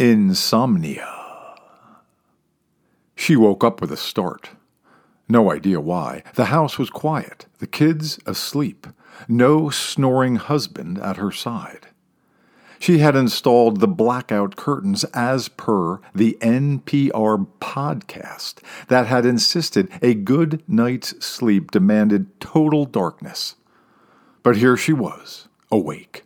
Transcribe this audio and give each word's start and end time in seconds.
Insomnia. 0.00 1.14
She 3.14 3.36
woke 3.36 3.62
up 3.62 3.82
with 3.82 3.92
a 3.92 3.98
start. 3.98 4.48
No 5.28 5.52
idea 5.52 5.78
why. 5.78 6.22
The 6.36 6.46
house 6.46 6.78
was 6.78 6.88
quiet, 6.88 7.44
the 7.58 7.66
kids 7.66 8.18
asleep, 8.24 8.86
no 9.28 9.68
snoring 9.68 10.36
husband 10.36 10.96
at 10.98 11.18
her 11.18 11.30
side. 11.30 11.88
She 12.78 13.00
had 13.00 13.14
installed 13.14 13.80
the 13.80 13.86
blackout 13.86 14.56
curtains 14.56 15.04
as 15.12 15.48
per 15.48 16.00
the 16.14 16.38
NPR 16.40 17.46
podcast 17.60 18.60
that 18.88 19.06
had 19.06 19.26
insisted 19.26 19.90
a 20.00 20.14
good 20.14 20.62
night's 20.66 21.22
sleep 21.22 21.70
demanded 21.72 22.40
total 22.40 22.86
darkness. 22.86 23.56
But 24.42 24.56
here 24.56 24.78
she 24.78 24.94
was, 24.94 25.48
awake. 25.70 26.24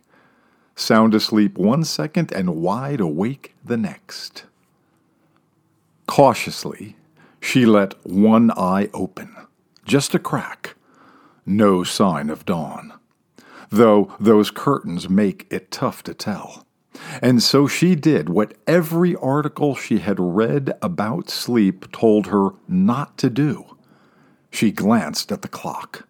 Sound 0.75 1.13
asleep 1.13 1.57
one 1.57 1.83
second 1.83 2.31
and 2.33 2.57
wide 2.57 2.99
awake 2.99 3.55
the 3.63 3.77
next. 3.77 4.43
Cautiously, 6.05 6.97
she 7.39 7.65
let 7.65 7.93
one 8.05 8.51
eye 8.51 8.89
open, 8.93 9.35
just 9.85 10.13
a 10.13 10.19
crack. 10.19 10.75
No 11.45 11.83
sign 11.83 12.29
of 12.29 12.45
dawn, 12.45 12.93
though 13.69 14.13
those 14.19 14.51
curtains 14.51 15.09
make 15.09 15.47
it 15.49 15.71
tough 15.71 16.03
to 16.03 16.13
tell. 16.13 16.65
And 17.21 17.41
so 17.41 17.67
she 17.67 17.95
did 17.95 18.29
what 18.29 18.53
every 18.67 19.15
article 19.15 19.75
she 19.75 19.99
had 19.99 20.19
read 20.19 20.77
about 20.81 21.29
sleep 21.29 21.91
told 21.91 22.27
her 22.27 22.49
not 22.67 23.17
to 23.19 23.29
do. 23.29 23.77
She 24.51 24.71
glanced 24.71 25.31
at 25.31 25.41
the 25.41 25.47
clock, 25.47 26.07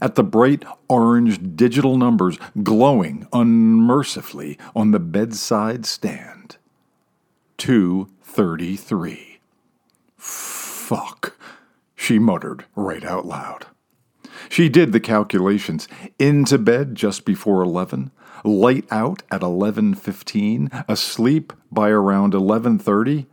at 0.00 0.14
the 0.14 0.24
bright 0.24 0.64
orange 0.88 1.56
digital 1.56 1.96
numbers 1.96 2.38
glowing 2.62 3.26
unmercifully 3.32 4.58
on 4.74 4.90
the 4.90 5.00
bedside 5.00 5.86
stand. 5.86 6.56
233. 7.58 9.38
Fuck, 10.16 11.36
she 11.94 12.18
muttered 12.18 12.64
right 12.74 13.04
out 13.04 13.24
loud. 13.26 13.66
She 14.48 14.68
did 14.68 14.92
the 14.92 15.00
calculations. 15.00 15.88
Into 16.18 16.58
bed 16.58 16.94
just 16.94 17.24
before 17.24 17.62
11, 17.62 18.10
light 18.44 18.86
out 18.90 19.22
at 19.30 19.40
11:15, 19.42 20.70
asleep 20.88 21.52
by 21.72 21.88
around 21.88 22.34
11:30, 22.34 23.26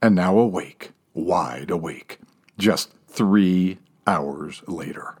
and 0.00 0.14
now 0.14 0.38
awake, 0.38 0.92
wide 1.12 1.70
awake, 1.70 2.20
just 2.56 2.92
3 3.08 3.78
hours 4.06 4.62
later. 4.66 5.16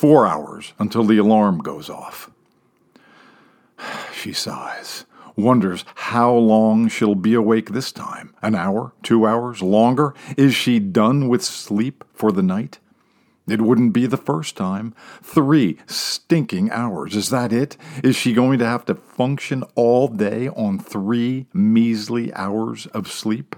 4 0.00 0.26
hours 0.26 0.72
until 0.78 1.04
the 1.04 1.18
alarm 1.18 1.58
goes 1.58 1.90
off. 1.90 2.30
She 4.14 4.32
sighs 4.32 5.04
wonders 5.36 5.84
how 5.94 6.32
long 6.32 6.88
she'll 6.88 7.14
be 7.14 7.34
awake 7.34 7.70
this 7.70 7.92
time. 7.92 8.34
An 8.40 8.54
hour? 8.54 8.92
Two 9.02 9.26
hours? 9.26 9.60
Longer? 9.60 10.14
Is 10.38 10.54
she 10.54 10.78
done 10.78 11.28
with 11.28 11.44
sleep 11.44 12.02
for 12.14 12.32
the 12.32 12.42
night? 12.42 12.78
It 13.46 13.60
wouldn't 13.60 13.92
be 13.92 14.06
the 14.06 14.16
first 14.16 14.56
time. 14.56 14.94
Three 15.22 15.78
stinking 15.86 16.70
hours. 16.70 17.14
Is 17.14 17.28
that 17.28 17.52
it? 17.52 17.76
Is 18.02 18.16
she 18.16 18.32
going 18.32 18.58
to 18.60 18.66
have 18.66 18.86
to 18.86 18.94
function 18.94 19.64
all 19.74 20.08
day 20.08 20.48
on 20.48 20.78
three 20.78 21.46
measly 21.52 22.32
hours 22.32 22.86
of 22.86 23.10
sleep? 23.10 23.54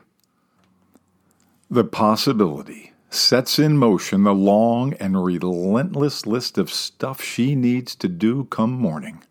The 1.71 1.85
possibility 1.85 2.92
sets 3.15 3.59
in 3.59 3.77
motion 3.77 4.25
the 4.25 4.35
long 4.35 4.95
and 4.95 5.23
relentless 5.23 6.27
list 6.27 6.57
of 6.57 6.73
stuff 6.73 7.23
she 7.23 7.55
needs 7.55 7.95
to 7.97 8.09
do 8.09 8.45
come 8.45 8.73
morning. 8.73 9.23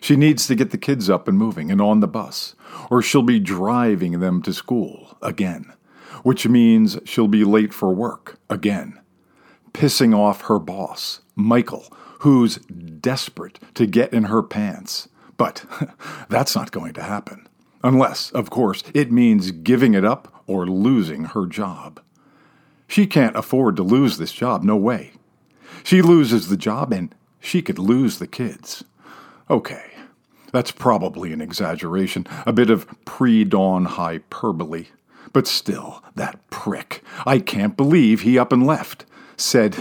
She 0.00 0.16
needs 0.16 0.46
to 0.46 0.54
get 0.54 0.70
the 0.70 0.78
kids 0.78 1.10
up 1.10 1.28
and 1.28 1.36
moving 1.36 1.70
and 1.70 1.80
on 1.80 2.00
the 2.00 2.08
bus, 2.08 2.54
or 2.90 3.02
she'll 3.02 3.22
be 3.22 3.40
driving 3.40 4.20
them 4.20 4.40
to 4.42 4.52
school 4.52 5.18
again, 5.20 5.72
which 6.22 6.48
means 6.48 6.98
she'll 7.04 7.28
be 7.28 7.44
late 7.44 7.74
for 7.74 7.92
work 7.92 8.38
again, 8.48 8.98
pissing 9.72 10.16
off 10.16 10.42
her 10.42 10.58
boss, 10.58 11.20
Michael, 11.34 11.92
who's 12.20 12.56
desperate 12.56 13.58
to 13.74 13.86
get 13.86 14.12
in 14.12 14.24
her 14.24 14.42
pants. 14.42 15.08
But 15.36 15.64
that's 16.28 16.54
not 16.54 16.70
going 16.70 16.94
to 16.94 17.02
happen. 17.02 17.48
Unless, 17.82 18.30
of 18.30 18.50
course, 18.50 18.82
it 18.94 19.10
means 19.10 19.50
giving 19.50 19.94
it 19.94 20.04
up 20.04 20.42
or 20.46 20.66
losing 20.66 21.24
her 21.24 21.46
job. 21.46 22.00
She 22.90 23.06
can't 23.06 23.36
afford 23.36 23.76
to 23.76 23.84
lose 23.84 24.18
this 24.18 24.32
job, 24.32 24.64
no 24.64 24.74
way. 24.74 25.12
She 25.84 26.02
loses 26.02 26.48
the 26.48 26.56
job 26.56 26.92
and 26.92 27.14
she 27.38 27.62
could 27.62 27.78
lose 27.78 28.18
the 28.18 28.26
kids. 28.26 28.82
Okay, 29.48 29.92
that's 30.52 30.72
probably 30.72 31.32
an 31.32 31.40
exaggeration, 31.40 32.26
a 32.44 32.52
bit 32.52 32.68
of 32.68 32.88
pre 33.04 33.44
dawn 33.44 33.84
hyperbole. 33.84 34.86
But 35.32 35.46
still, 35.46 36.02
that 36.16 36.50
prick. 36.50 37.04
I 37.24 37.38
can't 37.38 37.76
believe 37.76 38.22
he 38.22 38.40
up 38.40 38.52
and 38.52 38.66
left. 38.66 39.04
Said, 39.36 39.76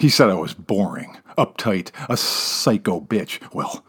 he 0.00 0.08
said 0.08 0.28
I 0.28 0.34
was 0.34 0.52
boring, 0.52 1.18
uptight, 1.38 1.92
a 2.08 2.16
psycho 2.16 3.00
bitch. 3.00 3.40
Well, 3.54 3.84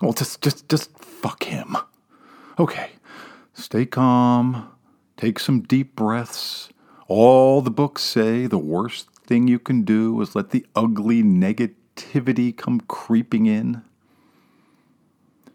well, 0.00 0.12
just, 0.12 0.40
just, 0.40 0.68
just 0.68 0.96
fuck 1.00 1.42
him. 1.42 1.76
Okay, 2.60 2.90
stay 3.54 3.86
calm, 3.86 4.70
take 5.16 5.40
some 5.40 5.62
deep 5.62 5.96
breaths. 5.96 6.68
All 7.08 7.62
the 7.62 7.70
books 7.70 8.02
say 8.02 8.46
the 8.46 8.58
worst 8.58 9.08
thing 9.26 9.48
you 9.48 9.58
can 9.58 9.82
do 9.82 10.20
is 10.20 10.36
let 10.36 10.50
the 10.50 10.66
ugly 10.76 11.22
negativity 11.22 12.54
come 12.54 12.82
creeping 12.82 13.46
in. 13.46 13.82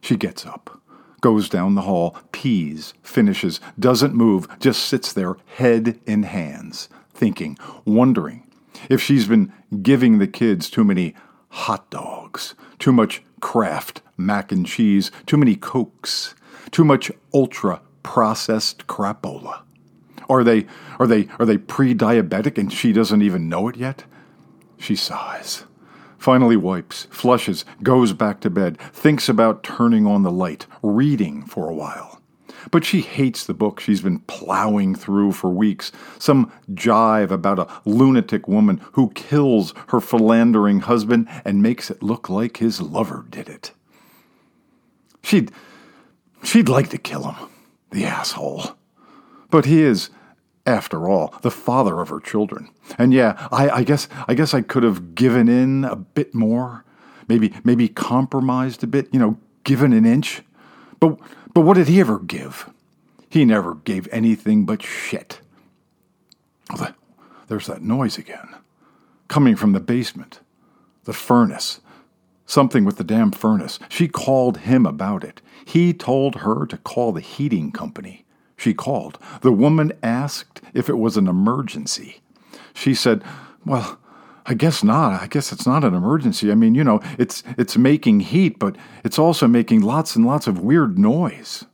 She 0.02 0.16
gets 0.16 0.48
up, 0.48 0.82
goes 1.22 1.50
down 1.50 1.76
the 1.76 1.82
hall, 1.82 2.18
pees, 2.32 2.96
finishes, 3.04 3.62
doesn't 3.78 4.16
move, 4.16 4.48
just 4.60 4.84
sits 4.84 5.14
there, 5.14 5.36
head 5.58 6.00
in 6.08 6.24
hands, 6.24 6.90
thinking, 7.14 7.60
wondering 7.86 8.52
if 8.90 9.00
she's 9.00 9.28
been 9.28 9.54
giving 9.84 10.18
the 10.18 10.28
kids 10.28 10.72
too 10.72 10.84
many 10.84 11.14
hot 11.50 11.88
dogs, 11.92 12.56
too 12.80 12.92
much 12.92 13.22
Kraft 13.42 14.02
mac 14.18 14.52
and 14.52 14.66
cheese, 14.66 15.12
too 15.28 15.38
many 15.38 15.56
cokes, 15.56 16.34
too 16.72 16.84
much 16.84 17.12
ultra 17.32 17.80
processed 18.02 18.88
crapola. 18.88 19.62
Are 20.30 20.44
they 20.44 20.66
are 21.00 21.08
they 21.08 21.28
are 21.40 21.46
they 21.46 21.58
pre-diabetic 21.58 22.58
and 22.58 22.72
she 22.72 22.94
doesn't 22.94 23.22
even 23.22 23.50
know 23.50 23.68
it 23.68 23.76
yet? 23.76 24.04
She 24.78 24.96
sighs 24.96 25.66
finally 26.24 26.56
wipes, 26.56 27.06
flushes, 27.12 27.66
goes 27.84 28.14
back 28.14 28.40
to 28.40 28.50
bed, 28.50 28.80
thinks 28.94 29.28
about 29.28 29.62
turning 29.62 30.08
on 30.08 30.24
the 30.24 30.32
light, 30.32 30.66
reading 30.82 31.44
for 31.44 31.70
a 31.70 31.74
while. 31.74 32.22
But 32.72 32.86
she 32.86 33.02
hates 33.02 33.46
the 33.46 33.54
book 33.54 33.82
she's 33.82 34.00
been 34.00 34.20
plowing 34.20 34.96
through 34.96 35.34
for 35.34 35.50
weeks, 35.50 35.92
some 36.18 36.50
jive 36.72 37.30
about 37.30 37.60
a 37.60 37.68
lunatic 37.84 38.48
woman 38.48 38.80
who 38.94 39.10
kills 39.10 39.74
her 39.90 40.00
philandering 40.00 40.80
husband 40.80 41.28
and 41.44 41.62
makes 41.62 41.92
it 41.92 42.02
look 42.02 42.30
like 42.30 42.56
his 42.56 42.82
lover 42.82 43.26
did 43.30 43.50
it. 43.50 43.74
She'd 45.24 45.52
she'd 46.42 46.70
like 46.70 46.90
to 46.92 46.98
kill 46.98 47.32
him, 47.32 47.50
the 47.92 48.06
asshole. 48.06 48.78
But 49.54 49.66
he 49.66 49.84
is 49.84 50.10
after 50.66 51.08
all, 51.08 51.36
the 51.44 51.52
father 51.52 52.02
of 52.02 52.10
her 52.10 52.20
children. 52.20 52.72
And 52.98 53.14
yeah, 53.14 53.48
I, 53.52 53.70
I 53.70 53.84
guess 53.84 54.08
I 54.28 54.34
guess 54.34 54.52
I 54.56 54.62
could 54.62 54.82
have 54.82 55.14
given 55.14 55.48
in 55.48 55.86
a 55.86 55.96
bit 55.96 56.34
more, 56.34 56.84
maybe 57.28 57.54
maybe 57.64 57.88
compromised 57.88 58.84
a 58.84 58.88
bit, 58.88 59.14
you 59.14 59.20
know, 59.20 59.38
given 59.64 59.94
an 59.94 60.08
inch. 60.08 60.42
But 61.00 61.20
but 61.54 61.62
what 61.62 61.76
did 61.76 61.88
he 61.88 62.00
ever 62.00 62.18
give? 62.18 62.68
He 63.30 63.46
never 63.46 63.76
gave 63.76 64.08
anything 64.12 64.66
but 64.66 64.82
shit. 64.82 65.40
Oh, 66.72 66.88
there's 67.48 67.68
that 67.68 67.84
noise 67.84 68.18
again, 68.18 68.56
coming 69.28 69.56
from 69.56 69.74
the 69.74 69.80
basement, 69.80 70.40
the 71.04 71.14
furnace. 71.14 71.80
Something 72.48 72.86
with 72.86 72.98
the 72.98 73.04
damn 73.04 73.32
furnace. 73.32 73.78
She 73.88 74.08
called 74.08 74.58
him 74.58 74.88
about 74.88 75.24
it. 75.24 75.44
He 75.64 75.94
told 75.94 76.38
her 76.38 76.66
to 76.66 76.78
call 76.78 77.12
the 77.12 77.22
heating 77.22 77.72
company. 77.72 78.26
She 78.58 78.74
called. 78.74 79.20
The 79.42 79.52
woman 79.52 79.92
asked 80.02 80.62
if 80.74 80.90
it 80.90 80.98
was 80.98 81.18
an 81.18 81.28
emergency. 81.28 82.22
She 82.74 82.94
said, 82.94 83.24
Well, 83.66 84.00
I 84.46 84.54
guess 84.54 84.84
not. 84.84 85.22
I 85.22 85.28
guess 85.28 85.52
it's 85.52 85.66
not 85.66 85.84
an 85.84 85.94
emergency. 85.94 86.52
I 86.52 86.56
mean, 86.56 86.76
you 86.76 86.84
know, 86.84 87.00
it's 87.18 87.44
it's 87.58 87.78
making 87.78 88.22
heat, 88.22 88.60
but 88.60 88.76
it's 89.04 89.20
also 89.20 89.48
making 89.48 89.82
lots 89.82 90.16
and 90.16 90.26
lots 90.26 90.48
of 90.48 90.60
weird 90.60 91.00
noise. 91.00 91.66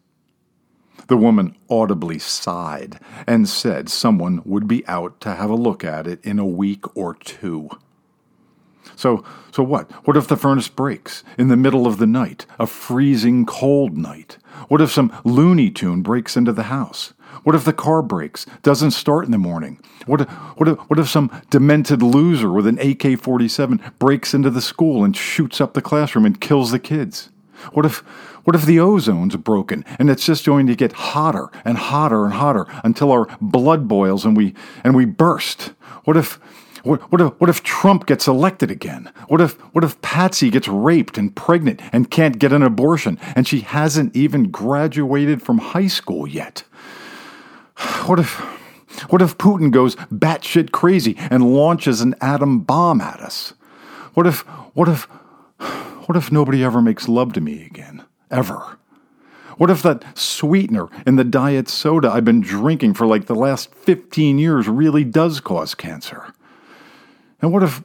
The 1.08 1.18
woman 1.18 1.56
audibly 1.70 2.20
sighed 2.20 3.00
and 3.26 3.50
said 3.50 3.90
someone 3.90 4.44
would 4.46 4.68
be 4.68 4.86
out 4.88 5.20
to 5.22 5.34
have 5.34 5.50
a 5.50 5.56
look 5.56 5.84
at 5.84 6.06
it 6.06 6.24
in 6.24 6.38
a 6.38 6.46
week 6.46 6.96
or 6.96 7.16
two. 7.16 7.70
So, 8.96 9.24
so 9.52 9.64
what? 9.64 9.92
What 10.06 10.18
if 10.18 10.28
the 10.28 10.38
furnace 10.38 10.68
breaks 10.68 11.24
in 11.38 11.48
the 11.48 11.58
middle 11.58 11.88
of 11.88 11.98
the 11.98 12.08
night, 12.08 12.46
a 12.60 12.68
freezing 12.68 13.46
cold 13.46 13.98
night? 13.98 14.38
What 14.68 14.82
if 14.82 14.92
some 14.92 15.12
Looney 15.24 15.72
Tune 15.72 16.02
breaks 16.02 16.36
into 16.36 16.52
the 16.52 16.64
house? 16.64 17.14
What 17.44 17.56
if 17.56 17.64
the 17.64 17.74
car 17.74 18.02
breaks, 18.02 18.46
doesn't 18.64 18.92
start 18.92 19.26
in 19.26 19.32
the 19.32 19.38
morning? 19.38 19.80
What 20.06 20.30
what 20.58 20.70
if, 20.70 20.78
what 20.90 21.00
if 21.00 21.10
some 21.10 21.32
demented 21.50 22.02
loser 22.02 22.52
with 22.52 22.68
an 22.68 22.80
AK 22.80 23.20
47 23.20 23.80
breaks 24.00 24.34
into 24.34 24.50
the 24.50 24.62
school 24.62 25.04
and 25.04 25.16
shoots 25.16 25.62
up 25.62 25.74
the 25.74 25.82
classroom 25.82 26.26
and 26.26 26.40
kills 26.40 26.72
the 26.72 26.80
kids? 26.80 27.30
What 27.74 27.86
if 27.86 28.00
what 28.44 28.56
if 28.56 28.66
the 28.66 28.80
ozone's 28.80 29.36
broken 29.36 29.86
and 30.00 30.10
it's 30.10 30.26
just 30.26 30.46
going 30.46 30.68
to 30.68 30.76
get 30.76 30.94
hotter 30.94 31.50
and 31.64 31.78
hotter 31.78 32.26
and 32.26 32.34
hotter 32.34 32.66
until 32.84 33.12
our 33.12 33.28
blood 33.40 33.88
boils 33.88 34.26
and 34.26 34.36
we 34.36 34.54
and 34.84 34.96
we 34.96 35.06
burst? 35.06 35.74
What 36.06 36.18
if 36.18 36.40
what, 36.84 37.02
what, 37.12 37.22
if, 37.22 37.40
what 37.40 37.50
if 37.50 37.64
Trump 37.64 38.06
gets 38.06 38.28
elected 38.28 38.72
again? 38.72 39.12
What 39.28 39.42
if, 39.42 39.54
what 39.74 39.84
if 39.84 40.02
Patsy 40.02 40.50
gets 40.50 40.68
raped 40.68 41.18
and 41.18 41.36
pregnant 41.36 41.82
and 41.92 42.10
can't 42.10 42.40
get 42.40 42.54
an 42.54 42.64
abortion 42.64 43.18
and 43.36 43.48
she 43.48 43.62
hasn't 43.62 44.16
even 44.16 44.52
graduated 44.52 45.42
from 45.42 45.58
high 45.60 45.88
school 45.88 46.28
yet? 46.28 46.64
What 48.06 48.20
if, 48.20 48.40
what 49.10 49.22
if 49.22 49.38
Putin 49.38 49.72
goes 49.72 49.96
batshit 49.96 50.72
crazy 50.72 51.16
and 51.18 51.54
launches 51.54 52.02
an 52.02 52.16
atom 52.22 52.60
bomb 52.60 53.02
at 53.02 53.20
us? 53.20 53.54
What 54.14 54.28
if, 54.28 54.42
what 54.74 54.90
if, 54.90 55.04
what 56.08 56.18
if 56.18 56.32
nobody 56.32 56.64
ever 56.64 56.82
makes 56.82 57.08
love 57.08 57.34
to 57.34 57.42
me 57.42 57.66
again? 57.66 58.04
Ever? 58.32 58.78
What 59.58 59.70
if 59.70 59.82
that 59.84 60.18
sweetener 60.18 60.88
in 61.06 61.18
the 61.18 61.24
diet 61.26 61.68
soda 61.68 62.10
I've 62.10 62.24
been 62.24 62.40
drinking 62.40 62.94
for 62.94 63.06
like 63.06 63.26
the 63.26 63.36
last 63.36 63.74
15 63.76 64.40
years 64.40 64.70
really 64.70 65.04
does 65.04 65.42
cause 65.42 65.76
cancer? 65.76 66.34
And 67.42 67.52
what 67.52 67.64
if 67.64 67.82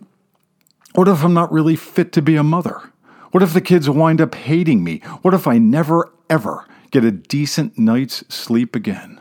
what 0.95 1.09
if 1.09 1.25
I'm 1.25 1.35
not 1.35 1.53
really 1.53 1.77
fit 1.77 2.12
to 2.12 2.23
be 2.23 2.37
a 2.37 2.43
mother? 2.43 2.93
What 3.33 3.43
if 3.43 3.53
the 3.53 3.61
kids 3.61 3.91
wind 3.91 4.21
up 4.21 4.35
hating 4.35 4.85
me? 4.85 4.99
What 5.23 5.35
if 5.35 5.47
I 5.47 5.59
never 5.59 6.12
ever 6.31 6.67
get 6.91 7.05
a 7.05 7.11
decent 7.11 7.79
night's 7.79 8.25
sleep 8.33 8.77
again? 8.77 9.21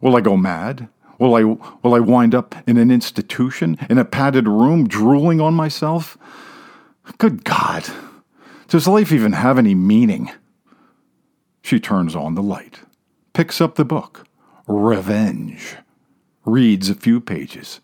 Will 0.00 0.16
I 0.16 0.20
go 0.20 0.36
mad? 0.36 0.88
Will 1.18 1.34
I 1.34 1.44
will 1.44 1.94
I 1.94 2.00
wind 2.00 2.34
up 2.34 2.54
in 2.66 2.76
an 2.76 2.90
institution 2.90 3.78
in 3.90 3.98
a 3.98 4.04
padded 4.04 4.48
room 4.48 4.86
drooling 4.88 5.40
on 5.40 5.54
myself? 5.54 6.16
Good 7.18 7.44
God. 7.44 7.84
Does 8.68 8.88
life 8.88 9.12
even 9.12 9.32
have 9.32 9.58
any 9.58 9.74
meaning? 9.74 10.30
She 11.62 11.78
turns 11.78 12.16
on 12.16 12.34
the 12.34 12.42
light, 12.42 12.80
picks 13.34 13.60
up 13.60 13.74
the 13.74 13.84
book, 13.84 14.26
Revenge, 14.66 15.76
reads 16.44 16.88
a 16.88 16.94
few 16.94 17.20
pages, 17.20 17.80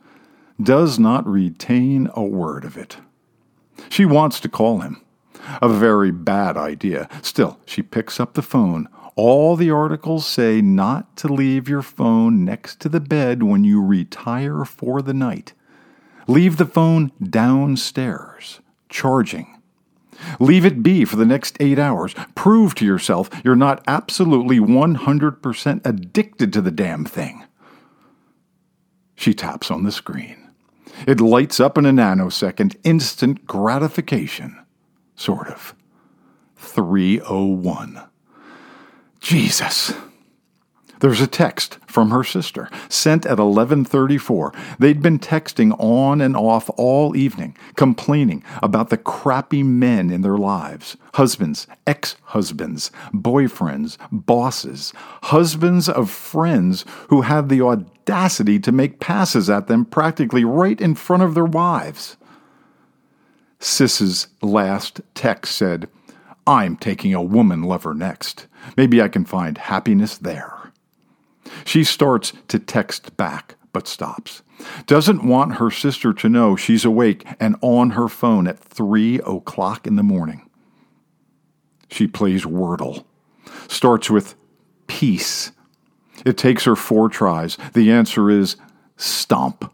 does 0.60 0.98
not 0.98 1.26
retain 1.26 2.08
a 2.14 2.22
word 2.22 2.64
of 2.64 2.76
it. 2.76 2.98
She 3.88 4.04
wants 4.04 4.40
to 4.40 4.48
call 4.48 4.80
him. 4.80 5.02
A 5.62 5.68
very 5.68 6.10
bad 6.10 6.56
idea. 6.56 7.08
Still, 7.22 7.58
she 7.64 7.82
picks 7.82 8.20
up 8.20 8.34
the 8.34 8.42
phone. 8.42 8.88
All 9.16 9.56
the 9.56 9.70
articles 9.70 10.26
say 10.26 10.60
not 10.60 11.16
to 11.18 11.32
leave 11.32 11.68
your 11.68 11.82
phone 11.82 12.44
next 12.44 12.80
to 12.80 12.88
the 12.88 13.00
bed 13.00 13.42
when 13.42 13.64
you 13.64 13.82
retire 13.82 14.64
for 14.64 15.00
the 15.00 15.14
night. 15.14 15.54
Leave 16.26 16.56
the 16.56 16.66
phone 16.66 17.12
downstairs, 17.22 18.60
charging. 18.88 19.60
Leave 20.38 20.64
it 20.64 20.82
be 20.82 21.04
for 21.04 21.16
the 21.16 21.24
next 21.24 21.56
eight 21.60 21.78
hours. 21.78 22.14
Prove 22.34 22.74
to 22.74 22.84
yourself 22.84 23.30
you're 23.44 23.56
not 23.56 23.82
absolutely 23.86 24.58
100% 24.58 25.80
addicted 25.86 26.52
to 26.52 26.60
the 26.60 26.70
damn 26.70 27.04
thing. 27.04 27.44
She 29.14 29.34
taps 29.34 29.70
on 29.70 29.84
the 29.84 29.92
screen. 29.92 30.47
It 31.06 31.20
lights 31.20 31.60
up 31.60 31.78
in 31.78 31.86
a 31.86 31.92
nanosecond, 31.92 32.76
instant 32.84 33.46
gratification. 33.46 34.58
Sort 35.14 35.48
of. 35.48 35.74
301. 36.56 38.02
Jesus. 39.20 39.92
There's 41.00 41.20
a 41.20 41.26
text 41.26 41.78
from 41.86 42.10
her 42.10 42.24
sister, 42.24 42.68
sent 42.88 43.24
at 43.24 43.38
11:34. 43.38 44.52
They'd 44.78 45.00
been 45.00 45.18
texting 45.18 45.74
on 45.78 46.20
and 46.20 46.36
off 46.36 46.68
all 46.76 47.16
evening, 47.16 47.56
complaining 47.76 48.42
about 48.62 48.90
the 48.90 48.96
crappy 48.96 49.62
men 49.62 50.10
in 50.10 50.22
their 50.22 50.36
lives, 50.36 50.96
husbands, 51.14 51.66
ex-husbands, 51.86 52.90
boyfriends, 53.12 53.96
bosses, 54.10 54.92
husbands 55.24 55.88
of 55.88 56.10
friends 56.10 56.84
who 57.08 57.22
had 57.22 57.48
the 57.48 57.62
audacity 57.62 58.58
to 58.58 58.72
make 58.72 59.00
passes 59.00 59.48
at 59.48 59.68
them 59.68 59.84
practically 59.84 60.44
right 60.44 60.80
in 60.80 60.94
front 60.94 61.22
of 61.22 61.34
their 61.34 61.44
wives. 61.44 62.16
Sis's 63.60 64.28
last 64.42 65.00
text 65.14 65.56
said, 65.56 65.88
I'm 66.46 66.76
taking 66.76 67.12
a 67.12 67.22
woman 67.22 67.62
lover 67.62 67.92
next. 67.92 68.46
Maybe 68.76 69.02
I 69.02 69.08
can 69.08 69.24
find 69.24 69.58
happiness 69.58 70.16
there. 70.16 70.57
She 71.68 71.84
starts 71.84 72.32
to 72.48 72.58
text 72.58 73.14
back, 73.18 73.56
but 73.74 73.86
stops. 73.86 74.40
Doesn't 74.86 75.22
want 75.22 75.56
her 75.56 75.70
sister 75.70 76.14
to 76.14 76.26
know 76.26 76.56
she's 76.56 76.86
awake 76.86 77.26
and 77.38 77.56
on 77.60 77.90
her 77.90 78.08
phone 78.08 78.46
at 78.46 78.58
3 78.58 79.18
o'clock 79.18 79.86
in 79.86 79.96
the 79.96 80.02
morning. 80.02 80.48
She 81.90 82.06
plays 82.06 82.46
Wordle. 82.46 83.04
Starts 83.68 84.08
with 84.08 84.34
peace. 84.86 85.52
It 86.24 86.38
takes 86.38 86.64
her 86.64 86.74
four 86.74 87.10
tries. 87.10 87.58
The 87.74 87.92
answer 87.92 88.30
is 88.30 88.56
stomp. 88.96 89.70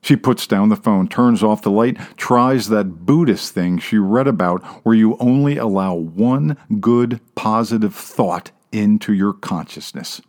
She 0.00 0.14
puts 0.14 0.46
down 0.46 0.68
the 0.68 0.76
phone, 0.76 1.08
turns 1.08 1.42
off 1.42 1.60
the 1.60 1.72
light, 1.72 1.98
tries 2.16 2.68
that 2.68 3.04
Buddhist 3.04 3.52
thing 3.52 3.78
she 3.78 3.98
read 3.98 4.28
about 4.28 4.62
where 4.84 4.94
you 4.94 5.16
only 5.18 5.56
allow 5.56 5.94
one 5.94 6.56
good 6.78 7.20
positive 7.34 7.96
thought 7.96 8.52
into 8.70 9.12
your 9.12 9.32
consciousness. 9.32 10.20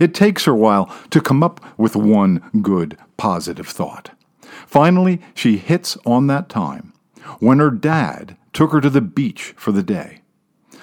It 0.00 0.14
takes 0.14 0.44
her 0.44 0.52
a 0.52 0.56
while 0.56 0.94
to 1.10 1.20
come 1.20 1.42
up 1.42 1.60
with 1.76 1.96
one 1.96 2.50
good, 2.62 2.96
positive 3.16 3.68
thought. 3.68 4.10
Finally, 4.66 5.20
she 5.34 5.56
hits 5.56 5.96
on 6.04 6.26
that 6.26 6.48
time 6.48 6.92
when 7.38 7.58
her 7.58 7.70
dad 7.70 8.36
took 8.52 8.72
her 8.72 8.80
to 8.80 8.90
the 8.90 9.00
beach 9.00 9.54
for 9.56 9.72
the 9.72 9.82
day. 9.82 10.20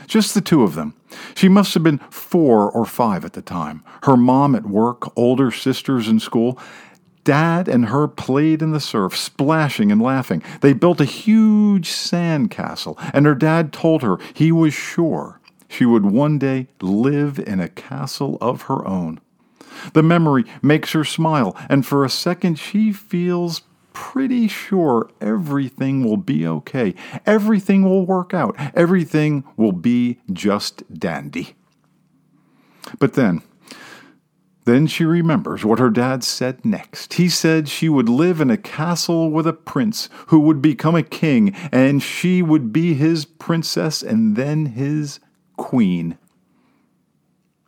Just 0.07 0.33
the 0.33 0.42
two 0.42 0.63
of 0.63 0.75
them. 0.75 0.95
She 1.36 1.50
must 1.50 1.74
have 1.74 1.83
been 1.83 2.00
four 2.09 2.69
or 2.69 2.86
five 2.86 3.25
at 3.25 3.33
the 3.33 3.42
time. 3.42 3.83
Her 4.03 4.15
mom 4.15 4.56
at 4.56 4.65
work, 4.65 5.12
older 5.18 5.51
sisters 5.51 6.07
in 6.07 6.19
school. 6.19 6.59
Dad 7.24 7.68
and 7.68 7.88
her 7.88 8.07
played 8.07 8.62
in 8.62 8.71
the 8.71 8.80
surf, 8.80 9.18
splashing 9.18 9.91
and 9.91 10.00
laughing. 10.01 10.44
They 10.62 10.74
built 10.74 11.01
a 11.01 11.06
huge 11.06 11.89
sand 11.89 12.51
castle, 12.51 13.00
and 13.13 13.25
her 13.25 13.33
dad 13.33 13.74
told 13.74 14.03
her 14.03 14.18
he 14.33 14.51
was 14.51 14.75
sure 14.75 15.39
she 15.75 15.86
would 15.86 16.06
one 16.06 16.39
day 16.39 16.68
live 16.81 17.38
in 17.38 17.60
a 17.60 17.68
castle 17.68 18.38
of 18.39 18.63
her 18.63 18.88
own. 18.88 19.19
The 19.94 20.04
memory 20.04 20.45
makes 20.62 20.94
her 20.94 21.04
smile, 21.04 21.56
and 21.69 21.86
for 21.86 22.06
a 22.06 22.10
second 22.10 22.57
she 22.57 22.94
feels 22.94 23.62
pretty 23.92 24.48
sure 24.48 25.10
everything 25.19 26.06
will 26.06 26.18
be 26.18 26.48
okay. 26.48 26.96
Everything 27.25 27.84
will 27.84 28.05
work 28.05 28.34
out. 28.34 28.55
Everything 28.74 29.44
will 29.58 29.74
be 29.74 30.20
just 30.32 30.84
dandy. 30.98 31.55
But 33.00 33.13
then, 33.13 33.41
then 34.65 34.88
she 34.88 35.03
remembers 35.03 35.65
what 35.65 35.79
her 35.79 35.89
dad 35.89 36.24
said 36.24 36.63
next. 36.63 37.15
He 37.15 37.27
said 37.27 37.67
she 37.67 37.89
would 37.89 38.10
live 38.10 38.39
in 38.39 38.50
a 38.50 38.58
castle 38.58 39.29
with 39.29 39.46
a 39.46 39.53
prince 39.53 40.10
who 40.27 40.39
would 40.39 40.62
become 40.62 40.96
a 40.96 41.03
king, 41.03 41.53
and 41.72 42.01
she 42.01 42.41
would 42.41 42.72
be 42.72 42.94
his 42.94 43.25
princess 43.25 44.01
and 44.01 44.36
then 44.36 44.67
his 44.67 45.20
queen. 45.65 46.15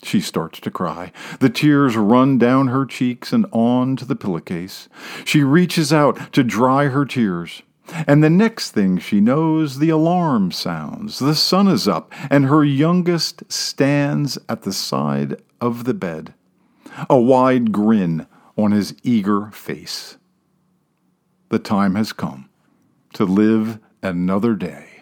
She 0.04 0.22
starts 0.22 0.60
to 0.60 0.70
cry. 0.70 1.12
The 1.40 1.50
tears 1.50 1.98
run 1.98 2.38
down 2.38 2.68
her 2.68 2.86
cheeks 2.86 3.34
and 3.34 3.48
on 3.52 3.96
to 3.96 4.06
the 4.06 4.16
pillowcase. 4.16 4.88
She 5.26 5.42
reaches 5.42 5.92
out 5.92 6.32
to 6.34 6.44
dry 6.44 6.90
her 6.90 7.06
tears. 7.06 7.64
And 8.06 8.24
the 8.24 8.30
next 8.30 8.70
thing 8.70 9.00
she 9.00 9.20
knows, 9.20 9.80
the 9.80 9.90
alarm 9.90 10.52
sounds. 10.52 11.18
The 11.18 11.34
sun 11.34 11.68
is 11.68 11.88
up, 11.88 12.14
and 12.30 12.46
her 12.46 12.64
youngest 12.64 13.52
stands 13.52 14.38
at 14.48 14.62
the 14.62 14.74
side 14.74 15.42
of 15.60 15.86
the 15.86 15.96
bed, 15.96 16.36
a 17.10 17.20
wide 17.20 17.72
grin 17.72 18.28
on 18.56 18.74
his 18.74 18.94
eager 19.02 19.50
face. 19.50 20.18
The 21.50 21.60
time 21.60 21.96
has 21.96 22.14
come 22.14 22.48
to 23.14 23.26
live 23.26 23.80
another 24.04 24.54
day. 24.54 24.97